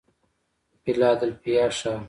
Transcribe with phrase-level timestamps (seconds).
[0.83, 1.99] فیلادلفیا ښار